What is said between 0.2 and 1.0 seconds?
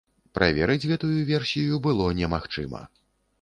Праверыць